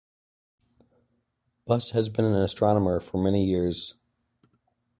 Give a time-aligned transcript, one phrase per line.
[1.67, 3.99] Bus has been an astronomer for many years.